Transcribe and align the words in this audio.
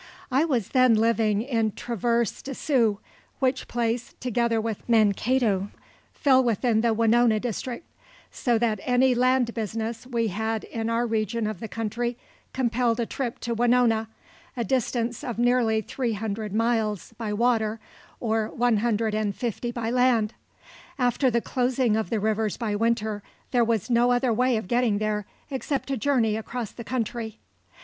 I 0.31 0.45
was 0.45 0.69
then 0.69 0.95
living 0.95 1.43
in 1.43 1.73
Traverse 1.73 2.41
des 2.41 2.55
Sioux, 2.55 2.99
which 3.37 3.67
place, 3.67 4.15
together 4.19 4.59
with 4.59 4.89
Mankato, 4.89 5.69
fell 6.11 6.43
within 6.43 6.81
the 6.81 6.91
Winona 6.91 7.39
district, 7.39 7.85
so 8.31 8.57
that 8.57 8.79
any 8.83 9.13
land 9.13 9.53
business 9.53 10.07
we 10.07 10.29
had 10.29 10.63
in 10.63 10.89
our 10.89 11.05
region 11.05 11.45
of 11.45 11.59
the 11.59 11.67
country 11.67 12.17
compelled 12.51 12.99
a 12.99 13.05
trip 13.05 13.37
to 13.41 13.53
Winona, 13.53 14.07
a 14.57 14.63
distance 14.63 15.23
of 15.23 15.37
nearly 15.37 15.81
three 15.81 16.13
hundred 16.13 16.51
miles 16.51 17.13
by 17.19 17.31
water, 17.31 17.79
or 18.19 18.47
one 18.47 18.77
hundred 18.77 19.13
and 19.13 19.35
fifty 19.35 19.71
by 19.71 19.91
land. 19.91 20.33
After 20.97 21.29
the 21.29 21.41
closing 21.41 21.95
of 21.95 22.09
the 22.09 22.19
rivers 22.19 22.57
by 22.57 22.75
winter 22.75 23.21
there 23.51 23.63
was 23.63 23.87
no 23.87 24.11
other 24.11 24.33
way 24.33 24.57
of 24.57 24.67
getting 24.67 24.97
there 24.97 25.27
except 25.51 25.89
to 25.89 25.95
journey 25.95 26.37
across 26.37 26.71
the 26.71 26.83
country. 26.83 27.37